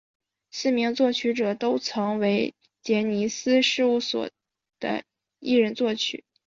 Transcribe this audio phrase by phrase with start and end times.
[0.49, 4.31] 四名作曲者都曾为杰尼斯事务所
[4.79, 5.03] 的
[5.37, 6.25] 艺人作曲。